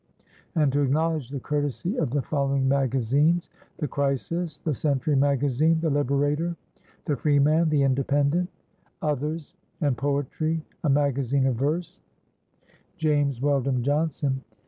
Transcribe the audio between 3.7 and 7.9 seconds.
The Crisis, The Century Magazine, The Liberator, The Freeman, The